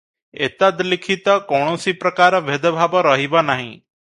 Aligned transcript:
ଏତଦ୍ଲିଖିତ 0.45 1.35
କୌଣସି 1.51 1.93
ପ୍ରକାର 2.05 2.41
ଭେଦଭାବ 2.51 3.07
ରହିବ 3.11 3.49
ନାହିଁ। 3.53 3.71